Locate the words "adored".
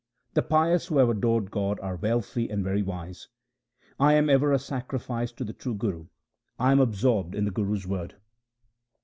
1.09-1.51